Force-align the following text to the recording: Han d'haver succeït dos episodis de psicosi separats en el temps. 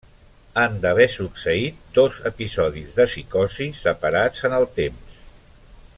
Han 0.61 0.77
d'haver 0.85 1.05
succeït 1.15 1.83
dos 1.99 2.17
episodis 2.31 2.97
de 2.97 3.07
psicosi 3.11 3.71
separats 3.85 4.45
en 4.51 4.57
el 4.61 4.67
temps. 4.83 5.25